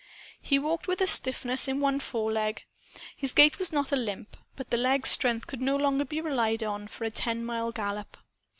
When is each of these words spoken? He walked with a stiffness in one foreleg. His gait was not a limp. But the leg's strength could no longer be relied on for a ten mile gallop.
He 0.41 0.57
walked 0.57 0.87
with 0.87 0.99
a 0.99 1.05
stiffness 1.05 1.67
in 1.67 1.79
one 1.79 1.99
foreleg. 1.99 2.65
His 3.15 3.33
gait 3.35 3.59
was 3.59 3.71
not 3.71 3.91
a 3.91 3.95
limp. 3.95 4.35
But 4.55 4.71
the 4.71 4.77
leg's 4.77 5.11
strength 5.11 5.45
could 5.45 5.61
no 5.61 5.75
longer 5.75 6.05
be 6.05 6.21
relied 6.21 6.63
on 6.63 6.87
for 6.87 7.03
a 7.03 7.11
ten 7.11 7.45
mile 7.45 7.71
gallop. 7.71 8.17